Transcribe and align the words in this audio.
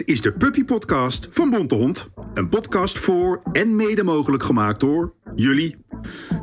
is 0.00 0.20
de 0.20 0.32
Puppy 0.32 0.64
Podcast 0.64 1.28
van 1.30 1.50
Bontehond. 1.50 2.08
Een 2.34 2.48
podcast 2.48 2.98
voor 2.98 3.42
en 3.52 3.76
mede 3.76 4.02
mogelijk 4.02 4.42
gemaakt 4.42 4.80
door 4.80 5.14
jullie. 5.34 5.76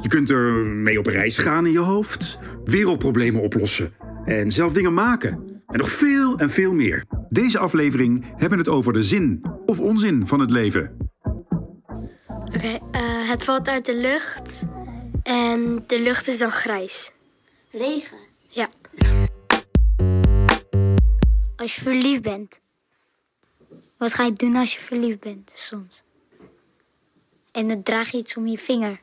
Je 0.01 0.07
kunt 0.07 0.29
er 0.29 0.65
mee 0.65 0.99
op 0.99 1.05
reis 1.05 1.37
gaan 1.37 1.65
in 1.65 1.71
je 1.71 1.79
hoofd, 1.79 2.39
wereldproblemen 2.63 3.41
oplossen 3.41 3.93
en 4.25 4.51
zelf 4.51 4.73
dingen 4.73 4.93
maken. 4.93 5.61
En 5.67 5.77
nog 5.77 5.89
veel 5.89 6.37
en 6.37 6.49
veel 6.49 6.73
meer. 6.73 7.05
Deze 7.29 7.59
aflevering 7.59 8.25
hebben 8.29 8.49
we 8.49 8.63
het 8.63 8.69
over 8.73 8.93
de 8.93 9.03
zin 9.03 9.41
of 9.65 9.79
onzin 9.79 10.27
van 10.27 10.39
het 10.39 10.51
leven. 10.51 10.97
Oké, 12.27 12.79
eh, 12.91 13.29
het 13.29 13.43
valt 13.43 13.67
uit 13.67 13.85
de 13.85 13.97
lucht 13.97 14.65
en 15.23 15.83
de 15.87 15.99
lucht 15.99 16.27
is 16.27 16.37
dan 16.37 16.51
grijs. 16.51 17.11
Regen. 17.71 18.17
Ja. 18.47 18.70
Als 21.55 21.75
je 21.75 21.81
verliefd 21.81 22.21
bent. 22.21 22.59
Wat 24.01 24.13
ga 24.13 24.23
je 24.23 24.33
doen 24.33 24.55
als 24.55 24.73
je 24.73 24.79
verliefd 24.79 25.19
bent 25.19 25.51
soms? 25.53 26.03
En 27.51 27.67
dan 27.67 27.83
draag 27.83 28.11
je 28.11 28.17
iets 28.17 28.35
om 28.37 28.47
je 28.47 28.57
vinger. 28.57 29.01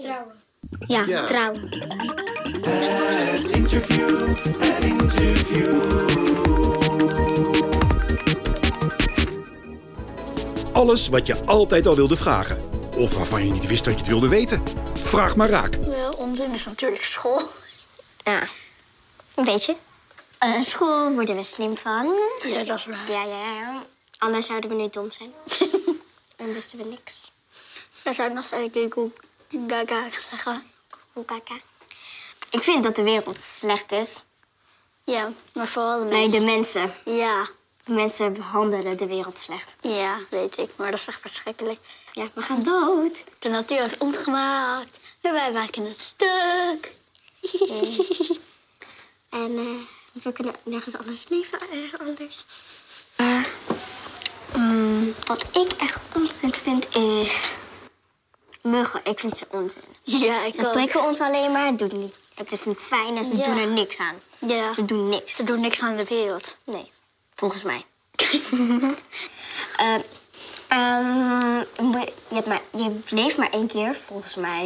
Trouwen. 0.00 0.42
Ja, 0.86 1.24
trouwen. 1.24 1.68
Alles 10.72 11.08
wat 11.08 11.26
je 11.26 11.44
altijd 11.44 11.86
al 11.86 11.94
wilde 11.96 12.16
vragen. 12.16 12.70
Of 12.98 13.16
waarvan 13.16 13.46
je 13.46 13.52
niet 13.52 13.66
wist 13.66 13.84
dat 13.84 13.92
je 13.92 14.00
het 14.00 14.08
wilde 14.08 14.28
weten. 14.28 14.62
Vraag 14.94 15.36
maar 15.36 15.48
raak. 15.48 15.74
Wel, 15.74 16.12
onzin 16.12 16.54
is 16.54 16.64
natuurlijk 16.64 17.04
school. 17.04 17.42
Ja, 18.24 18.46
weet 19.34 19.64
je. 19.64 19.74
Eh, 20.38 20.62
school 20.62 21.12
worden 21.12 21.36
we 21.36 21.42
slim 21.42 21.76
van. 21.76 22.12
Ja, 22.42 22.64
dat 22.64 22.76
is 22.76 22.86
waar. 22.86 23.10
Ja, 23.10 23.22
ja, 23.22 23.54
ja. 23.54 23.82
Anders 24.20 24.46
zouden 24.46 24.70
we 24.70 24.76
nu 24.76 24.88
dom 24.90 25.12
zijn. 25.12 25.32
en 26.36 26.52
wisten 26.52 26.78
we 26.78 26.84
niks. 26.84 27.30
Dan 28.02 28.14
zou 28.14 28.28
ik 28.28 28.34
nog 28.34 28.44
steeds 28.44 28.92
Goe 28.94 29.10
Gaga 29.68 30.08
zeggen. 30.30 30.62
Hoe 31.12 31.24
kaka. 31.24 31.54
Ik 32.50 32.62
vind 32.62 32.84
dat 32.84 32.96
de 32.96 33.02
wereld 33.02 33.40
slecht 33.40 33.92
is. 33.92 34.22
Ja, 35.04 35.32
maar 35.52 35.68
vooral 35.68 35.98
de 35.98 36.04
Nee, 36.04 36.20
mensen. 36.20 36.38
de 36.40 36.44
mensen. 36.46 36.94
Ja, 37.04 37.48
De 37.84 37.92
mensen 37.92 38.32
behandelen 38.32 38.96
de 38.96 39.06
wereld 39.06 39.38
slecht. 39.38 39.74
ja, 39.80 40.18
weet 40.30 40.58
ik. 40.58 40.70
Maar 40.76 40.90
dat 40.90 41.00
is 41.00 41.06
echt 41.06 41.20
verschrikkelijk. 41.20 41.78
Ja, 42.12 42.28
we 42.34 42.42
gaan 42.42 42.62
dood. 42.62 43.24
De 43.38 43.48
natuur 43.48 43.84
is 43.84 43.98
ons 43.98 44.16
gemaakt. 44.16 44.98
En 45.20 45.32
wij 45.32 45.52
maken 45.52 45.84
het 45.84 46.00
stuk. 46.00 46.92
En 49.30 49.56
eh, 49.58 50.22
we 50.22 50.32
kunnen 50.32 50.54
nergens 50.62 50.96
anders 50.98 51.28
leven, 51.28 51.58
ergens 51.60 52.00
anders. 52.00 52.44
Mm, 54.70 55.14
wat 55.26 55.42
ik 55.52 55.72
echt 55.78 55.98
onzin 56.14 56.54
vind 56.54 56.96
is... 56.96 57.54
Muggen, 58.62 59.00
ik 59.04 59.18
vind 59.18 59.36
ze 59.36 59.46
onzin. 59.50 59.82
Ja, 60.02 60.44
ik 60.44 60.54
Ze 60.54 60.66
ook. 60.66 60.72
prikken 60.72 61.02
ons 61.02 61.20
alleen 61.20 61.52
maar, 61.52 61.66
het, 61.66 61.78
doet 61.78 61.92
niet, 61.92 62.14
het 62.34 62.52
is 62.52 62.64
niet 62.64 62.78
fijn 62.78 63.16
en 63.16 63.24
ze 63.24 63.36
Ja. 63.36 63.44
doen 63.44 63.58
er 63.58 63.66
niks 63.66 63.98
aan. 63.98 64.14
Ja, 64.38 64.72
Ze 64.72 64.84
doen 64.84 65.08
niks. 65.08 65.34
ze 65.36 65.42
doen 65.44 65.60
niks 65.60 65.80
aan 65.80 65.96
de 65.96 66.04
wereld. 66.04 66.56
Nee, 66.64 66.90
volgens 67.34 67.62
mij. 67.62 67.84
Eh, 69.76 69.94
ehm, 70.68 71.58
je, 72.28 72.34
hebt 72.34 72.46
maar, 72.46 72.60
je 72.76 72.98
leeft 73.08 73.36
maar 73.36 73.50
één 73.50 73.66
keer, 73.66 73.96
volgens 74.06 74.34
mij. 74.34 74.62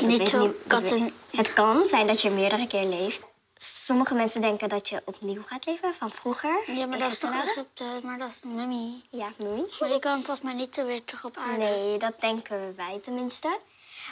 Niet 0.00 0.28
zo 0.28 0.38
niet- 0.46 0.52
katten- 0.66 1.12
Het 1.36 1.52
kan 1.52 1.86
zijn 1.86 2.06
dat 2.06 2.20
je 2.22 2.30
meerdere 2.30 2.66
keer 2.66 2.84
leeft. 2.84 3.22
Sommige 3.64 4.14
mensen 4.14 4.40
denken 4.40 4.68
dat 4.68 4.88
je 4.88 5.02
opnieuw 5.04 5.42
gaat 5.46 5.66
leven 5.66 5.94
van 5.94 6.10
vroeger. 6.10 6.62
Ja, 6.66 6.86
maar 6.86 6.98
dat 6.98 7.12
is 7.12 7.18
toch. 7.18 7.44
Egypte, 7.44 7.84
maar 8.02 8.18
dat 8.18 8.28
is 8.28 8.40
mummy. 8.44 9.02
Ja, 9.10 9.32
mummy. 9.36 9.64
Maar 9.80 9.88
je 9.88 9.98
kan 9.98 10.24
volgens 10.24 10.40
mij 10.40 10.54
niet 10.54 10.76
weer 10.76 11.04
terug 11.04 11.24
op 11.24 11.36
aarde. 11.36 11.56
Nee, 11.56 11.98
dat 11.98 12.12
denken 12.20 12.76
wij 12.76 12.98
tenminste. 13.02 13.58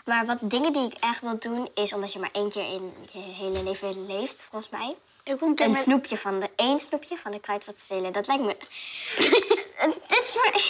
Maar 0.05 0.27
wat 0.27 0.39
dingen 0.41 0.73
die 0.73 0.87
ik 0.87 0.95
echt 1.01 1.21
wil 1.21 1.39
doen, 1.39 1.69
is 1.75 1.93
omdat 1.93 2.13
je 2.13 2.19
maar 2.19 2.31
één 2.33 2.51
keer 2.51 2.65
in 2.65 2.93
je 3.13 3.19
hele 3.19 3.63
leven 3.63 4.07
leeft, 4.07 4.47
volgens 4.51 4.73
mij. 4.73 4.97
Ik 5.23 5.41
een 5.41 5.53
Een 5.63 5.71
met... 5.71 5.83
snoepje 5.83 6.17
van 6.17 6.41
de, 6.41 6.51
één 6.57 6.79
snoepje 6.79 7.17
van 7.19 7.33
de 7.33 7.41
kruidvatstelen. 7.41 8.13
Dat 8.13 8.27
lijkt 8.27 8.43
me. 8.43 8.57
Dit 10.07 10.23
is 10.23 10.35
maar. 10.35 10.63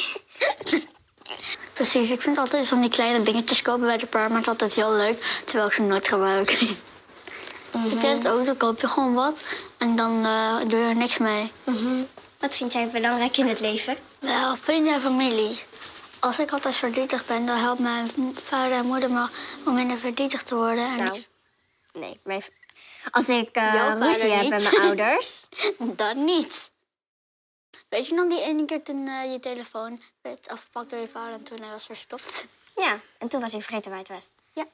Precies, 1.72 2.10
ik 2.10 2.20
vind 2.20 2.38
altijd 2.38 2.68
van 2.68 2.80
die 2.80 2.90
kleine 2.90 3.22
dingetjes 3.22 3.62
kopen 3.62 3.86
bij 3.86 3.96
de 3.96 4.04
supermarkt 4.04 4.48
altijd 4.48 4.74
heel 4.74 4.92
leuk, 4.92 5.42
terwijl 5.44 5.68
ik 5.68 5.74
ze 5.74 5.82
nooit 5.82 6.08
gebruik. 6.08 6.58
Heb 7.78 8.02
jij 8.02 8.10
het 8.10 8.28
ook? 8.28 8.44
Dan 8.44 8.56
koop 8.56 8.80
je 8.80 8.88
gewoon 8.88 9.14
wat 9.14 9.42
en 9.78 9.96
dan 9.96 10.24
eh, 10.24 10.56
doe 10.68 10.78
je 10.78 10.84
er 10.84 10.96
niks 10.96 11.18
mee. 11.18 11.52
Wat 12.38 12.54
vind 12.54 12.72
jij 12.72 12.88
belangrijk 12.88 13.36
in 13.36 13.46
het 13.48 13.60
leven? 13.60 13.96
Wel, 14.18 14.56
vrienden 14.56 14.94
en 14.94 15.00
familie. 15.00 15.58
Als 16.20 16.38
ik 16.38 16.52
altijd 16.52 16.74
verdrietig 16.74 17.26
ben, 17.26 17.46
dan 17.46 17.56
helpt 17.56 17.80
mijn 17.80 18.10
vader 18.44 18.72
en 18.72 18.86
moeder 18.86 19.10
me 19.10 19.26
om 19.66 19.74
minder 19.74 19.98
verdrietig 19.98 20.42
te 20.42 20.54
worden. 20.54 20.84
En 20.84 20.96
Nou, 20.96 21.24
nee. 21.92 22.20
Mijn, 22.22 22.42
als 23.10 23.28
ik 23.28 23.48
eh 23.52 23.74
Jouw 23.74 23.88
vader 23.88 24.06
ruzie 24.06 24.30
heb 24.30 24.48
met 24.48 24.62
mijn 24.62 24.80
ouders. 24.86 25.46
dat 25.78 26.14
niet. 26.14 26.70
Weet 27.88 28.06
je 28.06 28.14
nog 28.14 28.28
die 28.28 28.42
ene 28.42 28.64
keer 28.64 28.82
toen 28.82 29.08
eh, 29.08 29.32
je 29.32 29.38
telefoon 29.40 30.00
werd 30.22 30.48
afgepakt 30.48 30.90
door 30.90 30.98
je 30.98 31.08
vader 31.08 31.32
en 31.32 31.42
toen 31.42 31.60
hij 31.60 31.70
was 31.70 31.86
verstopt? 31.86 32.46
Ja, 32.76 32.98
en 33.18 33.28
toen 33.28 33.40
was 33.40 33.52
hij 33.52 33.62
vergeten 33.62 33.90
waar 33.90 34.00
het 34.00 34.08
was. 34.08 34.30
Ja. 34.52 34.66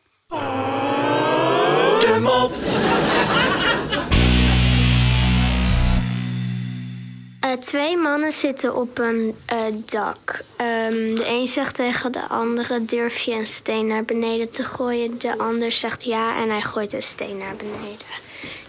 Eh, 7.40 7.52
twee 7.52 7.96
mannen 7.96 8.32
zitten 8.32 8.76
op 8.76 8.98
een 8.98 9.34
eh, 9.46 9.56
dak. 9.86 10.40
Ehm, 10.56 11.14
de 11.14 11.24
een 11.26 11.46
zegt 11.46 11.74
tegen 11.74 12.12
de 12.12 12.28
andere: 12.28 12.84
Durf 12.84 13.18
je 13.18 13.32
een 13.32 13.46
steen 13.46 13.86
naar 13.86 14.04
beneden 14.04 14.50
te 14.50 14.64
gooien? 14.64 15.18
De 15.18 15.38
ander 15.38 15.72
zegt 15.72 16.04
ja 16.04 16.42
en 16.42 16.50
hij 16.50 16.60
gooit 16.60 16.92
een 16.92 17.02
steen 17.02 17.38
naar 17.38 17.56
beneden. 17.56 18.06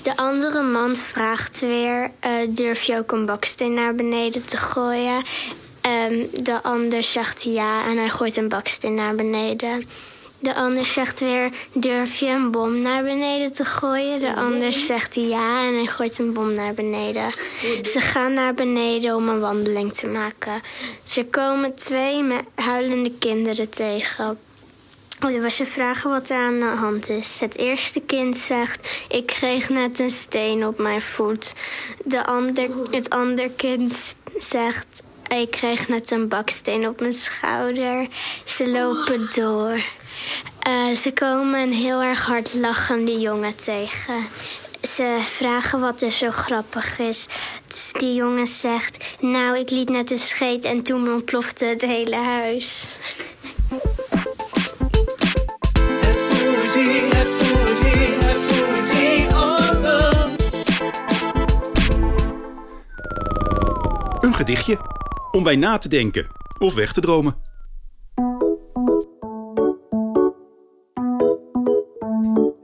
De 0.01 0.17
andere 0.17 0.61
man 0.61 0.95
vraagt 0.95 1.59
weer: 1.59 2.11
eh, 2.19 2.31
Durf 2.49 2.83
je 2.83 2.97
ook 2.97 3.11
een 3.11 3.25
baksteen 3.25 3.73
naar 3.73 3.95
beneden 3.95 4.45
te 4.45 4.57
gooien? 4.57 5.23
Ehm, 5.81 6.43
de 6.43 6.63
ander 6.63 7.03
zegt 7.03 7.43
ja 7.43 7.85
en 7.85 7.97
hij 7.97 8.09
gooit 8.09 8.37
een 8.37 8.49
baksteen 8.49 8.95
naar 8.95 9.15
beneden. 9.15 9.85
De 10.39 10.55
ander 10.55 10.85
zegt 10.85 11.19
weer, 11.19 11.51
durf 11.73 12.19
je 12.19 12.27
een 12.27 12.51
bom 12.51 12.81
naar 12.81 13.03
beneden 13.03 13.53
te 13.53 13.65
gooien? 13.65 14.19
De 14.19 14.35
ander 14.35 14.73
zegt 14.73 15.15
ja 15.15 15.67
en 15.67 15.73
hij 15.73 15.85
gooit 15.85 16.17
een 16.17 16.33
bom 16.33 16.53
naar 16.53 16.73
beneden. 16.73 17.31
Ze 17.81 17.99
gaan 17.99 18.33
naar 18.33 18.53
beneden 18.53 19.15
om 19.15 19.29
een 19.29 19.39
wandeling 19.39 19.93
te 19.93 20.07
maken. 20.07 20.61
Ze 21.03 21.25
komen 21.25 21.75
twee 21.75 22.23
huilende 22.55 23.11
kinderen 23.19 23.69
tegen. 23.69 24.39
Ze 25.49 25.65
vragen 25.65 26.09
wat 26.09 26.29
er 26.29 26.37
aan 26.37 26.59
de 26.59 26.65
hand 26.65 27.09
is. 27.09 27.39
Het 27.39 27.57
eerste 27.57 28.01
kind 28.01 28.37
zegt: 28.37 29.05
Ik 29.09 29.25
kreeg 29.25 29.69
net 29.69 29.99
een 29.99 30.09
steen 30.09 30.65
op 30.65 30.77
mijn 30.77 31.01
voet. 31.01 31.55
De 32.03 32.25
ander, 32.25 32.69
het 32.91 33.09
andere 33.09 33.51
kind 33.55 34.15
zegt: 34.37 34.87
Ik 35.27 35.51
kreeg 35.51 35.87
net 35.87 36.11
een 36.11 36.27
baksteen 36.27 36.87
op 36.87 36.99
mijn 36.99 37.13
schouder. 37.13 38.07
Ze 38.45 38.69
lopen 38.69 39.29
door. 39.35 39.83
Eh, 40.59 40.91
ze 40.91 41.11
komen 41.14 41.59
een 41.59 41.73
heel 41.73 42.02
erg 42.02 42.25
hard 42.25 42.53
lachende 42.53 43.19
jongen 43.19 43.55
tegen. 43.55 44.25
Ze 44.81 45.22
vragen 45.23 45.79
wat 45.79 46.02
er 46.02 46.11
zo 46.11 46.31
grappig 46.31 46.99
is. 46.99 47.28
Dus 47.67 47.91
die 47.91 48.14
jongen 48.14 48.47
zegt: 48.47 49.16
Nou, 49.19 49.58
ik 49.58 49.69
liet 49.69 49.90
net 49.90 50.11
een 50.11 50.17
scheet 50.17 50.66
en 50.66 50.84
toen 50.84 51.11
ontplofte 51.11 51.66
het 51.66 51.81
hele 51.81 52.16
huis. 52.16 52.85
Poëzie 58.47 59.25
orgel. 59.28 60.29
Een 64.19 64.34
gedichtje. 64.34 64.78
Om 65.31 65.43
bij 65.43 65.55
na 65.55 65.78
te 65.78 65.90
denken 65.90 66.28
of 66.58 66.73
weg 66.73 66.93
te 66.93 67.02
dromen. 67.02 67.47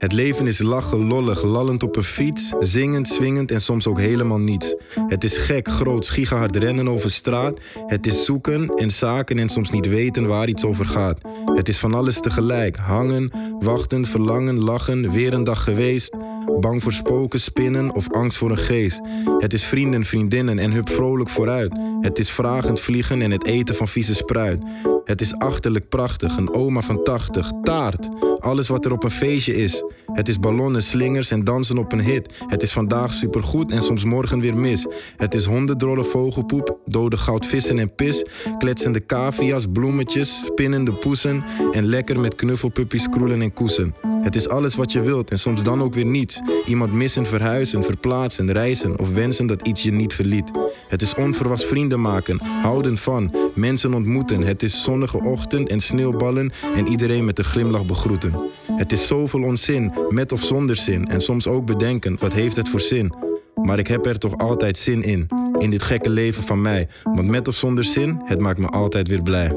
Het 0.04 0.12
leven 0.12 0.46
is 0.46 0.58
lachen, 0.58 1.06
lollig, 1.06 1.42
lallend 1.42 1.82
op 1.82 1.96
een 1.96 2.02
fiets, 2.02 2.52
zingend, 2.58 3.08
swingend 3.08 3.50
en 3.50 3.60
soms 3.60 3.86
ook 3.86 3.98
helemaal 3.98 4.38
niets. 4.38 4.74
Het 5.06 5.24
is 5.24 5.36
gek, 5.36 5.68
groot, 5.68 6.08
gigahard 6.08 6.56
rennen 6.56 6.88
over 6.88 7.10
straat. 7.10 7.58
Het 7.86 8.06
is 8.06 8.24
zoeken 8.24 8.68
en 8.68 8.90
zaken 8.90 9.38
en 9.38 9.48
soms 9.48 9.70
niet 9.70 9.88
weten 9.88 10.26
waar 10.26 10.48
iets 10.48 10.64
over 10.64 10.86
gaat. 10.86 11.20
Het 11.44 11.68
is 11.68 11.78
van 11.78 11.94
alles 11.94 12.20
tegelijk, 12.20 12.76
hangen, 12.76 13.30
wachten, 13.58 14.04
verlangen, 14.04 14.58
lachen, 14.58 15.10
weer 15.10 15.32
een 15.32 15.44
dag 15.44 15.64
geweest. 15.64 16.16
Bang 16.60 16.82
voor 16.82 16.92
spoken, 16.92 17.40
spinnen 17.40 17.94
of 17.94 18.10
angst 18.10 18.38
voor 18.38 18.50
een 18.50 18.58
geest. 18.58 19.00
Het 19.38 19.52
is 19.52 19.64
vrienden, 19.64 20.04
vriendinnen 20.04 20.58
en 20.58 20.72
hup 20.72 20.88
vrolijk 20.88 21.30
vooruit. 21.30 21.78
Het 22.04 22.18
is 22.18 22.30
vragend 22.30 22.80
vliegen 22.80 23.22
en 23.22 23.30
het 23.30 23.46
eten 23.46 23.74
van 23.74 23.88
vieze 23.88 24.14
spruit. 24.14 24.62
Het 25.04 25.20
is 25.20 25.34
achterlijk 25.34 25.88
prachtig, 25.88 26.36
een 26.36 26.54
oma 26.54 26.80
van 26.80 27.02
80, 27.02 27.50
taart. 27.62 28.08
Alles 28.38 28.68
wat 28.68 28.84
er 28.84 28.92
op 28.92 29.04
een 29.04 29.10
feestje 29.10 29.54
is. 29.54 29.84
Het 30.12 30.28
is 30.28 30.40
ballonnen, 30.40 30.82
slingers 30.82 31.30
en 31.30 31.44
dansen 31.44 31.78
op 31.78 31.92
een 31.92 32.00
hit. 32.00 32.34
Het 32.46 32.62
is 32.62 32.72
vandaag 32.72 33.12
supergoed 33.12 33.70
en 33.70 33.82
soms 33.82 34.04
morgen 34.04 34.40
weer 34.40 34.56
mis. 34.56 34.86
Het 35.16 35.34
is 35.34 35.44
hondendrollen, 35.44 36.04
vogelpoep, 36.04 36.78
dode 36.84 37.16
goudvissen 37.16 37.78
en 37.78 37.94
pis. 37.94 38.24
Kletsende 38.58 39.06
cavia's, 39.06 39.66
bloemetjes, 39.72 40.44
spinnende 40.44 40.92
poesen. 40.92 41.44
En 41.72 41.84
lekker 41.84 42.20
met 42.20 42.34
knuffelpuppies, 42.34 43.08
kroelen 43.08 43.42
en 43.42 43.52
koesen. 43.52 44.13
Het 44.24 44.36
is 44.36 44.48
alles 44.48 44.74
wat 44.74 44.92
je 44.92 45.00
wilt 45.00 45.30
en 45.30 45.38
soms 45.38 45.62
dan 45.62 45.82
ook 45.82 45.94
weer 45.94 46.06
niets. 46.06 46.40
Iemand 46.66 46.92
missen, 46.92 47.26
verhuizen, 47.26 47.84
verplaatsen, 47.84 48.52
reizen 48.52 48.98
of 48.98 49.10
wensen 49.10 49.46
dat 49.46 49.66
iets 49.66 49.82
je 49.82 49.92
niet 49.92 50.14
verliet. 50.14 50.50
Het 50.88 51.02
is 51.02 51.14
onverwachts 51.14 51.64
vrienden 51.64 52.00
maken, 52.00 52.40
houden 52.62 52.96
van, 52.96 53.34
mensen 53.54 53.94
ontmoeten. 53.94 54.40
Het 54.42 54.62
is 54.62 54.82
zonnige 54.82 55.22
ochtend 55.22 55.68
en 55.68 55.80
sneeuwballen 55.80 56.52
en 56.74 56.88
iedereen 56.88 57.24
met 57.24 57.38
een 57.38 57.44
glimlach 57.44 57.86
begroeten. 57.86 58.34
Het 58.72 58.92
is 58.92 59.06
zoveel 59.06 59.42
onzin, 59.42 59.92
met 60.08 60.32
of 60.32 60.42
zonder 60.42 60.76
zin 60.76 61.08
en 61.08 61.20
soms 61.20 61.46
ook 61.46 61.66
bedenken, 61.66 62.16
wat 62.20 62.32
heeft 62.32 62.56
het 62.56 62.68
voor 62.68 62.80
zin? 62.80 63.14
Maar 63.54 63.78
ik 63.78 63.86
heb 63.86 64.06
er 64.06 64.18
toch 64.18 64.38
altijd 64.38 64.78
zin 64.78 65.02
in, 65.02 65.28
in 65.58 65.70
dit 65.70 65.82
gekke 65.82 66.10
leven 66.10 66.42
van 66.42 66.62
mij. 66.62 66.88
Want 67.02 67.28
met 67.28 67.48
of 67.48 67.54
zonder 67.54 67.84
zin, 67.84 68.20
het 68.24 68.40
maakt 68.40 68.58
me 68.58 68.68
altijd 68.68 69.08
weer 69.08 69.22
blij. 69.22 69.52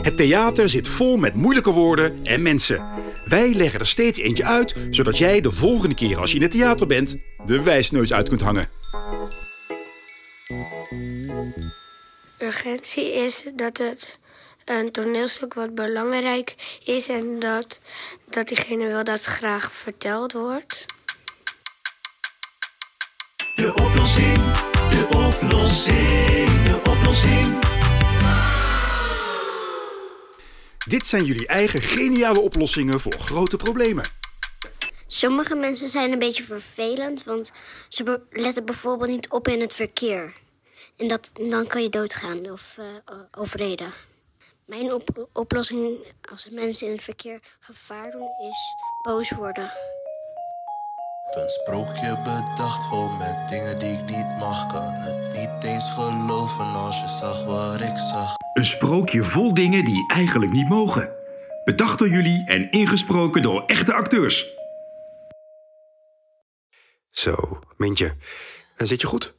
Het 0.02 0.16
theater 0.16 0.68
zit 0.68 0.88
vol 0.88 1.16
met 1.16 1.34
moeilijke 1.34 1.70
woorden 1.70 2.24
en 2.24 2.42
mensen. 2.42 2.86
Wij 3.24 3.54
leggen 3.54 3.80
er 3.80 3.86
steeds 3.86 4.18
eentje 4.18 4.44
uit, 4.44 4.74
zodat 4.90 5.18
jij 5.18 5.40
de 5.40 5.52
volgende 5.52 5.94
keer 5.94 6.20
als 6.20 6.30
je 6.30 6.36
in 6.36 6.42
het 6.42 6.50
theater 6.50 6.86
bent, 6.86 7.16
de 7.46 7.62
wijsneus 7.62 8.12
uit 8.12 8.28
kunt 8.28 8.40
hangen. 8.40 8.68
Urgentie 12.38 13.12
is 13.12 13.44
dat 13.54 13.78
het 13.78 14.18
een 14.64 14.90
toneelstuk 14.90 15.54
wat 15.54 15.74
belangrijk 15.74 16.54
is 16.84 17.08
en 17.08 17.38
dat, 17.38 17.80
dat 18.30 18.48
diegene 18.48 18.86
wil 18.86 19.04
dat 19.04 19.16
het 19.16 19.24
graag 19.24 19.72
verteld 19.72 20.32
wordt. 20.32 20.86
De 23.54 23.72
oplossing. 23.74 24.36
De 24.90 25.06
oplossing. 25.10 26.62
De 26.64 26.80
oplossing. 26.90 27.60
Dit 30.86 31.06
zijn 31.06 31.24
jullie 31.24 31.46
eigen 31.46 31.82
geniale 31.82 32.40
oplossingen 32.40 33.00
voor 33.00 33.12
grote 33.18 33.56
problemen. 33.56 34.04
Sommige 35.06 35.54
mensen 35.54 35.88
zijn 35.88 36.12
een 36.12 36.18
beetje 36.18 36.42
vervelend, 36.42 37.24
want 37.24 37.52
ze 37.88 38.02
be- 38.02 38.20
letten 38.30 38.64
bijvoorbeeld 38.64 39.10
niet 39.10 39.30
op 39.30 39.48
in 39.48 39.60
het 39.60 39.74
verkeer. 39.74 40.32
En 40.96 41.08
dat, 41.08 41.30
dan 41.50 41.66
kan 41.66 41.82
je 41.82 41.88
doodgaan 41.88 42.50
of 42.50 42.74
eh, 42.78 42.84
o- 43.16 43.40
overreden. 43.40 43.92
Mijn 44.66 44.92
op- 44.92 45.28
oplossing 45.32 45.98
als 46.30 46.48
mensen 46.50 46.86
in 46.86 46.92
het 46.92 47.02
verkeer 47.02 47.40
gevaar 47.60 48.10
doen 48.10 48.28
is 48.50 48.58
boos 49.02 49.30
worden. 49.30 49.70
Een 51.32 51.48
sprookje 51.48 52.16
bedacht 52.24 52.84
vol 52.88 53.08
met 53.08 53.36
dingen 53.50 53.78
die 53.78 53.92
ik 53.92 54.04
niet 54.06 54.38
mag. 54.38 54.66
Kan 54.72 54.92
het 54.94 55.32
niet 55.38 55.64
eens 55.64 55.90
geloven 55.92 56.64
als 56.66 57.00
je 57.00 57.08
zag 57.08 57.44
wat 57.44 57.80
ik 57.80 57.96
zag. 57.96 58.34
Een 58.54 58.64
sprookje 58.64 59.24
vol 59.24 59.54
dingen 59.54 59.84
die 59.84 60.12
eigenlijk 60.12 60.52
niet 60.52 60.68
mogen. 60.68 61.10
Bedacht 61.64 61.98
door 61.98 62.08
jullie 62.08 62.44
en 62.46 62.70
ingesproken 62.70 63.42
door 63.42 63.64
echte 63.66 63.92
acteurs. 63.92 64.46
Zo, 67.10 67.58
Mintje. 67.76 68.14
Eh, 68.76 68.86
zit 68.86 69.00
je 69.00 69.06
goed? 69.06 69.34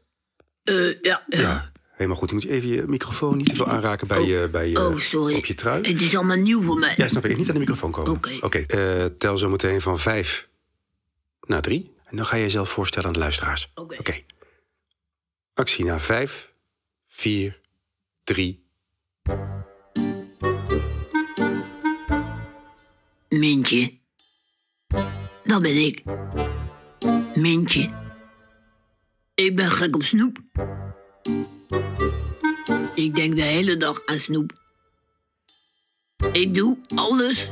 Eh, 0.64 1.02
ja, 1.02 1.24
ja. 1.28 1.72
Helemaal 1.94 2.18
goed. 2.18 2.30
Je 2.30 2.36
moet 2.36 2.46
even 2.46 2.70
je 2.70 2.84
microfoon 2.88 3.38
niet 3.38 3.50
te 3.50 3.56
veel 3.56 3.68
aanraken 3.68 4.08
bij, 4.08 4.22
je, 4.22 4.50
bij 4.52 4.70
je, 4.70 4.80
Oh, 4.88 4.98
sorry. 4.98 5.36
op 5.36 5.46
je 5.46 5.54
trui. 5.54 5.92
Het 5.92 6.02
is 6.02 6.16
allemaal 6.16 6.38
nieuw 6.38 6.62
voor 6.62 6.78
mij. 6.80 6.94
Ja, 6.98 7.08
snap 7.08 7.26
ik. 7.26 7.38
Niet 7.38 7.48
aan 7.48 7.54
de 7.54 7.60
microfoon 7.60 7.92
komen. 7.92 8.22
Oké. 8.42 8.60
eh, 8.60 9.06
tel 9.18 9.38
zo 9.38 9.50
meteen 9.50 9.82
van 9.82 10.00
vijf 10.00 10.52
naar 11.48 11.62
drie. 11.62 11.96
En 12.06 12.16
dan 12.16 12.26
ga 12.26 12.36
je 12.36 12.42
jezelf 12.42 12.70
voorstellen 12.70 13.08
aan 13.08 13.14
de 13.14 13.20
luisteraars. 13.20 13.72
Oké. 13.76 14.24
Actie 15.54 15.86
naar 15.86 16.02
vijf, 16.02 16.54
vier, 17.08 17.60
drie. 18.24 18.66
Mintje. 23.30 23.94
Dat 25.44 25.62
ben 25.62 25.86
ik. 25.86 26.04
Mintje. 27.36 28.02
Ik 29.34 29.56
ben 29.56 29.72
gek 29.72 29.96
op 29.96 30.04
snoep. 30.04 30.38
Ik 32.96 33.16
denk 33.16 33.36
de 33.36 33.42
hele 33.42 33.78
dag 33.78 34.06
aan 34.06 34.20
snoep. 34.20 34.52
Ik 36.32 36.56
doe 36.56 36.78
alles 36.96 37.52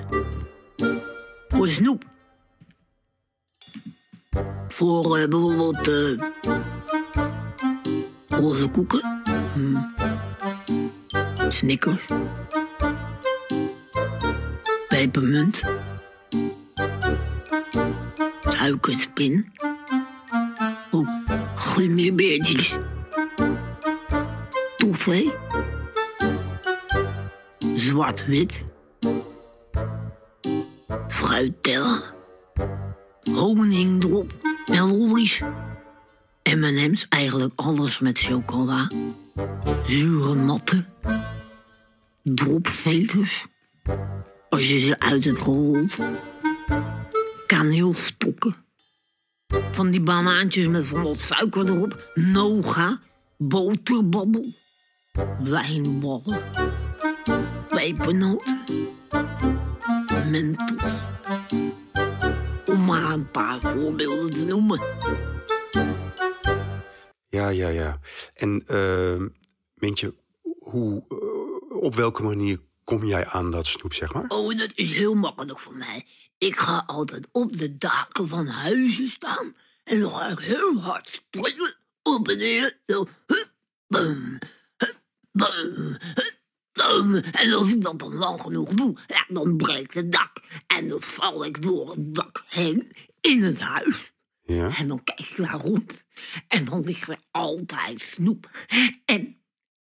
voor 1.50 1.70
snoep. 1.70 2.11
Voor 4.72 5.18
eh, 5.18 5.28
bijvoorbeeld 5.28 5.88
eh 5.88 6.28
roze 8.28 8.70
koeken. 8.70 9.22
Hm. 9.54 9.78
Snickers. 11.48 12.08
Pepermunt. 14.88 15.62
Suikerspin. 18.42 19.52
Oh, 20.92 21.08
gummibeertjes. 21.56 22.78
Toffee. 24.78 25.34
Zwart-wit. 27.76 28.64
Fruitella. 31.08 32.02
Honingdrop. 33.34 34.51
En 34.72 34.98
lollies. 34.98 35.42
M&M's, 36.44 37.06
eigenlijk 37.10 37.54
alles 37.56 38.00
met 38.00 38.20
chocola. 38.20 38.88
Zure 39.88 40.36
matten. 40.36 40.88
Dropvelers. 42.24 43.46
Als 44.50 44.70
je 44.70 44.80
ze 44.80 45.00
uit 45.00 45.24
hebt 45.24 45.44
gerold. 45.44 45.98
Kaneelstokken. 47.48 48.56
Van 49.72 49.92
die 49.92 50.02
banaantjes 50.02 50.68
met 50.68 50.88
van 50.88 51.04
wat 51.04 51.20
suiker 51.20 51.66
erop. 51.66 52.12
Noga. 52.14 53.00
Boterbabbel. 53.38 54.46
Wijnballen. 55.40 56.42
Pepernoten. 57.68 58.62
Mentos. 60.30 61.04
Om 62.82 62.88
maar 62.88 63.12
een 63.12 63.32
paar 63.32 63.62
voorbeelden 63.62 64.30
te 64.30 64.46
noemen. 64.46 64.80
Ja, 67.30 67.50
ja, 67.50 67.68
ja. 67.68 68.00
En 68.34 68.64
uh, 68.68 69.28
Mintje, 69.76 70.16
hoe, 70.60 71.04
eh, 71.10 71.78
op 71.78 71.96
welke 71.96 72.24
manier 72.24 72.60
kom 72.84 73.06
jij 73.06 73.28
aan 73.28 73.52
dat 73.52 73.68
snoep, 73.68 73.94
zeg 73.94 74.14
maar? 74.14 74.26
Oh, 74.28 74.58
dat 74.58 74.72
is 74.76 74.92
heel 74.92 75.16
makkelijk 75.16 75.60
voor 75.60 75.76
mij. 75.76 76.06
Ik 76.38 76.56
ga 76.56 76.84
altijd 76.86 77.28
op 77.32 77.58
de 77.58 77.78
daken 77.78 78.28
van 78.28 78.48
huizen 78.48 79.08
staan. 79.08 79.56
En 79.84 80.00
dan 80.00 80.10
ga 80.10 80.28
ik 80.28 80.40
heel 80.40 80.80
hard 80.80 81.10
springen. 81.10 81.76
Op 82.04 82.28
en 82.28 82.38
neer. 82.38 82.80
Zo. 82.88 83.08
Hup, 83.26 83.52
bum, 83.88 84.38
hup, 84.78 85.00
bum, 85.32 85.98
hup. 86.14 86.41
En 86.74 87.54
als 87.54 87.74
ik 87.74 87.82
dat 87.82 88.00
dan 88.00 88.14
lang 88.14 88.42
genoeg 88.42 88.70
doe, 88.70 88.96
ja, 89.08 89.26
dan 89.28 89.58
breekt 89.58 89.94
het 89.94 90.12
dak. 90.12 90.32
En 90.68 90.88
dan 90.88 91.02
val 91.02 91.46
ik 91.46 91.62
door 91.62 91.90
het 91.90 92.16
dak 92.16 92.44
heen 92.48 92.92
in 93.22 93.44
het 93.44 93.60
huis. 93.60 94.14
Ja. 94.44 94.78
En 94.78 94.88
dan 94.88 95.04
kijk 95.04 95.20
ik 95.20 95.38
daar 95.38 95.60
rond. 95.62 96.06
En 96.48 96.66
dan 96.66 96.84
ligt 96.84 97.10
er 97.10 97.20
altijd 97.32 98.00
snoep. 98.00 98.50
En 99.06 99.36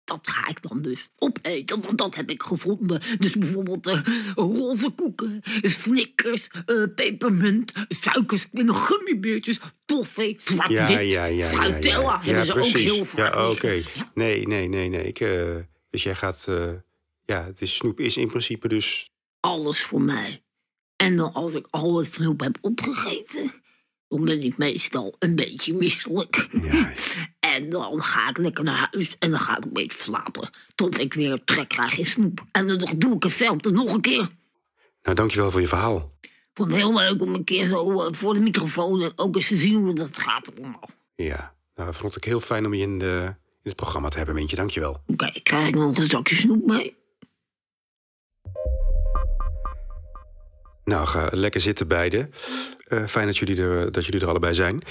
dat 0.05 0.29
ga 0.29 0.49
ik 0.49 0.63
dan 0.63 0.83
dus 0.83 1.09
opeten, 1.17 1.81
want 1.81 1.99
dat 1.99 2.15
heb 2.15 2.31
ik 2.31 2.43
gevonden. 2.43 3.01
Dus 3.19 3.37
bijvoorbeeld 3.39 3.87
eh 3.87 4.01
roze 4.35 4.91
koeken, 4.91 5.41
snickers, 5.63 6.49
eh, 6.67 6.83
pepermunt, 6.95 7.73
suikerspinnen, 7.89 8.75
gummibeertjes, 8.75 9.59
toffee, 9.85 10.37
zwart 10.41 10.71
Ja, 10.71 10.89
ja, 10.89 10.99
ja, 10.99 11.25
ja, 11.25 11.51
ja, 11.51 11.79
ja. 11.81 12.21
Hebben 12.23 12.45
ze 12.45 12.53
precies. 12.53 12.91
ook 12.91 12.95
heel 12.95 13.05
vaak 13.05 13.35
Ja, 13.35 13.49
oké. 13.51 13.83
Nee, 14.15 14.47
nee, 14.47 14.69
nee, 14.69 14.89
nee. 14.89 15.05
Ik, 15.07 15.21
eh, 15.21 15.57
dus 15.91 16.03
jij 16.03 16.15
gaat... 16.15 16.45
eh, 16.49 16.71
ja, 17.25 17.45
het 17.45 17.61
is, 17.61 17.75
snoep 17.75 18.01
is 18.01 18.17
in 18.17 18.29
principe 18.29 18.69
dus... 18.69 19.11
Alles 19.41 19.81
voor 19.81 20.03
mij. 20.03 20.43
En 20.97 21.17
dan 21.17 21.33
als 21.33 21.53
ik 21.53 21.67
al 21.71 21.99
het 21.99 22.15
snoep 22.15 22.41
heb 22.41 22.59
opgegeten, 22.61 23.53
dan 24.09 24.25
ben 24.25 24.43
ik 24.43 24.57
meestal 24.57 25.17
een 25.19 25.35
beetje 25.35 25.75
misselijk. 25.75 26.37
en 27.55 27.71
dan 27.71 28.03
ga 28.03 28.29
ik 28.29 28.39
lekker 28.39 28.65
naar 28.65 28.89
huis 28.91 29.17
en 29.19 29.31
dan 29.31 29.41
ga 29.41 29.57
ik 29.57 29.65
een 29.65 29.73
beetje 29.73 30.01
slapen. 30.01 30.51
Tot 30.75 30.99
ik 30.99 31.15
weer 31.15 31.45
trek 31.45 31.69
krijg 31.69 31.99
in 31.99 32.07
snoep. 32.07 32.45
En 32.53 32.67
dan 32.67 32.79
nog 32.79 32.95
doe 32.97 33.15
ik 33.15 33.23
hetzelfde 33.23 33.71
nog 33.71 33.95
een 33.95 34.01
keer. 34.01 34.31
Nou, 35.03 35.17
dankjewel 35.17 35.51
voor 35.51 35.61
je 35.61 35.67
verhaal. 35.67 36.17
Ik 36.21 36.31
vond 36.55 36.71
het 36.71 36.81
heel 36.81 36.95
leuk 36.95 37.21
om 37.21 37.35
een 37.35 37.45
keer 37.45 37.67
zo 37.67 38.03
eh, 38.03 38.13
voor 38.13 38.35
de 38.35 38.41
microfoon 38.41 39.03
en 39.03 39.13
ook 39.17 39.37
eens 39.37 39.49
te 39.49 39.57
zien 39.57 39.75
hoe 39.75 39.95
dat 39.95 40.19
gaat 40.19 40.59
allemaal. 40.59 40.89
Ja, 41.15 41.55
nou, 41.75 41.95
vond 41.95 42.17
ik 42.17 42.25
heel 42.25 42.41
fijn 42.41 42.67
om 42.67 42.75
je 42.75 42.83
in, 42.83 42.99
de, 42.99 43.35
het 43.69 43.77
programma 43.77 44.09
te 44.09 44.17
hebben, 44.17 44.35
Mintje. 44.35 44.57
Dankjewel. 44.57 45.03
Oké, 45.07 45.31
krijg 45.43 45.69
ik 45.69 45.75
nog 45.75 45.99
een 45.99 46.07
zakje 46.07 46.35
snoep 46.35 46.67
mee? 46.67 46.97
Nou, 50.89 51.07
ga 51.07 51.29
lekker 51.31 51.61
zitten 51.61 51.89
beiden. 51.89 52.33
Eh, 52.87 53.05
fijn 53.07 53.27
dat 53.27 53.37
jullie, 53.37 53.63
er, 53.63 53.93
dat 53.93 54.05
jullie 54.05 54.21
er 54.21 54.29
allebei 54.29 54.55
zijn. 54.55 54.83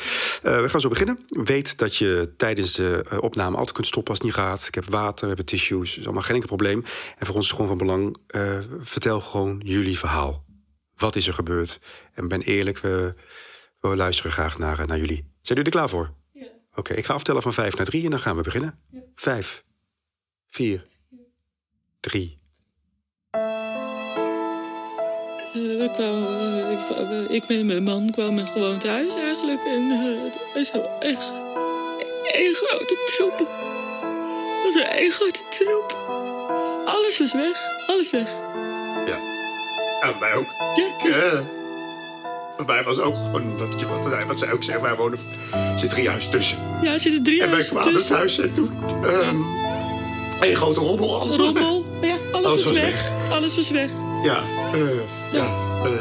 Eh, 0.44 0.62
we 0.62 0.70
gaan 0.70 0.82
zo 0.82 0.90
beginnen. 0.90 1.20
Weet 1.28 1.78
dat 1.78 1.96
je 1.96 2.34
tijdens 2.38 2.74
de 2.74 3.06
eh, 3.10 3.18
opname 3.22 3.58
altijd 3.58 3.76
kunt 3.76 3.88
stoppen 3.88 4.14
als 4.14 4.24
het 4.24 4.28
niet 4.28 4.38
gaat. 4.38 4.68
Ik 4.68 4.76
heb 4.76 4.86
water, 4.86 5.22
we 5.22 5.28
hebben 5.28 5.46
tissues. 5.46 5.90
Dat 5.90 6.00
is 6.00 6.06
allemaal 6.06 6.24
geen 6.24 6.34
enkel 6.34 6.48
probleem. 6.48 6.84
En 7.18 7.26
voor 7.26 7.36
ons 7.36 7.44
is 7.44 7.52
het 7.52 7.60
gewoon 7.60 7.78
van 7.78 7.88
belang. 7.88 8.18
vertel 8.80 9.20
gewoon 9.20 9.62
jullie 9.66 10.00
verhaal. 10.00 10.46
Wat 10.96 11.16
is 11.16 11.28
er 11.28 11.34
gebeurd? 11.34 11.80
En 12.14 12.28
ben 12.28 12.42
eerlijk, 12.42 12.80
we, 12.80 13.14
we 13.80 13.96
luisteren 13.96 14.32
graag 14.32 14.58
naar, 14.58 14.88
naar 14.88 14.98
jullie. 14.98 15.18
Zijn 15.42 15.58
jullie 15.58 15.64
er 15.64 15.72
klaar 15.72 15.90
voor? 15.90 16.17
Ja. 16.78 16.84
Oké, 16.84 16.94
ik 16.94 17.06
ga 17.06 17.14
aftellen 17.14 17.42
van 17.42 17.54
vijf 17.54 17.76
naar 17.78 17.86
drie 17.86 18.04
en 18.04 18.10
dan 18.12 18.20
gaan 18.20 18.36
we 18.36 18.42
beginnen. 18.42 18.80
Vijf, 19.16 19.64
vier, 20.50 20.88
drie. 22.00 22.40
Eh, 23.32 23.42
we 25.54 25.90
kwamen, 25.96 26.66
eh, 26.66 26.72
ik, 26.72 26.86
kwam- 26.86 27.26
ik 27.30 27.44
en 27.60 27.66
mijn 27.66 27.84
man 27.84 28.12
kwamen 28.12 28.48
gewoon 28.48 28.78
thuis 28.78 29.14
eigenlijk. 29.16 29.66
En 29.66 29.92
eh, 29.92 30.24
het 30.24 30.38
was 30.54 30.72
echt 31.00 31.34
één 32.32 32.54
grote 32.56 33.12
troep. 33.16 33.38
Het 33.38 34.64
was 34.64 34.76
er 34.76 34.86
één 34.90 35.12
grote 35.12 35.44
troep. 35.50 35.92
Alles 36.86 37.18
was 37.20 37.34
weg. 37.34 37.88
Alles 37.88 38.12
weg. 38.12 38.30
Ja, 39.08 39.18
bij 40.02 40.16
mij 40.20 40.34
ook. 40.34 40.48
Ja, 40.76 41.10
Eh, 41.10 41.40
mij 42.66 42.84
was 42.84 43.00
ook 43.00 43.16
gewoon 43.16 43.58
dat 43.58 43.80
je 43.80 43.86
wat, 43.88 44.26
wat 44.28 44.40
zij 44.40 44.52
ook 44.52 44.64
zei, 44.64 44.82
wij 44.82 44.96
wonen 44.96 45.20
zit 45.78 45.90
drie 45.90 46.10
huis 46.10 46.30
tussen. 46.30 46.58
ja 46.82 46.94
er 46.94 47.00
zitten 47.00 47.24
drie 47.24 47.36
En 47.42 47.46
wij 47.46 47.50
huizen 47.54 47.76
kwamen 47.76 47.94
tussen. 47.94 48.16
thuis 48.16 48.40
en 48.40 48.52
toen 48.54 48.72
ehm 49.04 49.36
een 50.42 50.56
grote 50.56 50.80
rommel. 50.80 51.20
Alles 51.20 51.36
was 51.36 51.52
weg. 51.52 51.62
Rommel. 51.64 51.86
Ja, 52.02 52.16
alles, 52.32 52.46
Alles 52.48 52.64
was 52.64 52.74
weg. 52.74 53.12
Alles 53.30 53.56
was 53.56 53.70
weg. 53.70 53.90
Ja, 54.24 54.42
eh, 54.74 54.80
ja. 55.32 55.46
eh, 55.84 55.92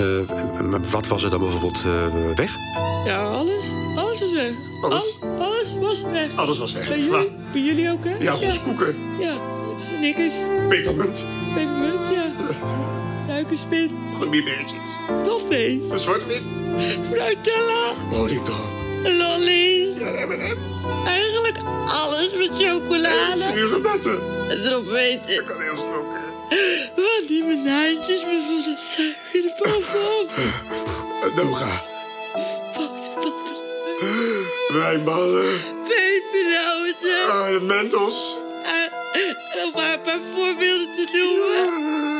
Eh, 0.00 0.60
maar 0.60 0.80
wat 0.90 1.06
was 1.06 1.22
er 1.22 1.30
dan 1.30 1.40
bijvoorbeeld 1.40 1.84
eh, 1.86 2.34
weg? 2.36 2.50
Ja, 3.04 3.22
alles. 3.22 3.64
Alles 3.96 4.20
was 4.20 4.32
weg. 4.32 4.50
Alles? 4.82 5.18
Al- 5.22 5.44
alles 5.44 5.76
was 5.80 6.02
weg. 6.02 6.36
alles 6.36 6.58
was 6.58 6.72
weg. 6.72 6.88
Bij 6.88 6.98
jullie, 6.98 7.30
bij 7.52 7.60
jullie 7.62 7.90
ook, 7.90 8.04
hè? 8.04 8.14
Ja, 8.18 8.34
koeken, 8.64 8.96
Ja, 9.18 9.32
Snickers, 9.76 10.34
pepermunt, 10.68 11.24
pepermunt, 11.54 12.08
ja. 12.14 12.24
Suikerspin, 13.40 13.90
gummibeertjes, 14.18 14.80
toffees, 15.24 15.90
een 15.90 15.98
zwart-wit, 15.98 16.42
fruitella, 17.10 17.94
honingdroom. 18.10 19.06
lollies. 19.18 19.98
Ja, 19.98 20.26
M&M. 20.26 20.58
Eigenlijk 21.06 21.56
alles 21.86 22.32
met 22.36 22.50
chocolade. 22.58 23.42
Zure 23.54 23.80
betten. 23.80 24.18
En 24.48 24.58
erop 24.66 24.86
weten. 24.86 25.34
Dat 25.36 25.44
kan 25.44 25.60
heel 25.62 25.76
stoken. 25.76 26.20
Van 26.96 27.26
die 27.26 27.42
banaantjes 27.44 28.18
met 28.24 28.42
van 28.46 28.62
dat 28.66 28.78
suiker 28.80 29.50
erbovenop. 29.50 30.30
Een 31.22 31.44
noga. 31.46 31.82
Boterpoppen, 32.76 33.56
Wijnballen. 34.72 35.60
pepernoten. 35.84 37.28
Ah, 37.28 37.48
de 37.48 37.60
mentos. 37.62 38.36
Eh, 38.62 39.64
Om 39.64 39.72
maar 39.74 39.92
een 39.92 40.00
paar 40.00 40.18
voorbeelden 40.34 40.88
te 40.96 41.04
doen. 41.12 42.19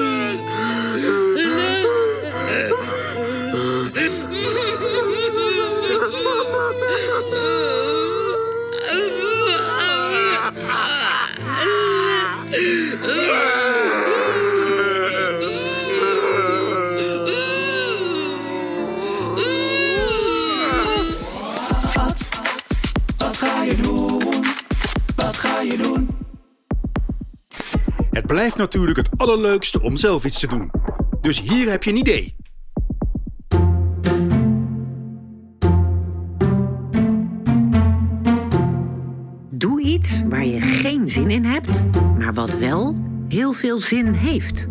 blijft 28.31 28.57
natuurlijk 28.57 28.97
het 28.97 29.09
allerleukste 29.17 29.81
om 29.81 29.97
zelf 29.97 30.25
iets 30.25 30.39
te 30.39 30.47
doen. 30.47 30.71
Dus 31.21 31.41
hier 31.41 31.69
heb 31.69 31.83
je 31.83 31.91
een 31.91 31.97
idee. 31.97 32.35
Doe 39.49 39.81
iets 39.81 40.21
waar 40.29 40.45
je 40.45 40.61
geen 40.61 41.09
zin 41.09 41.29
in 41.29 41.45
hebt, 41.45 41.83
maar 42.17 42.33
wat 42.33 42.57
wel 42.57 42.95
heel 43.27 43.53
veel 43.53 43.77
zin 43.77 44.13
heeft. 44.13 44.67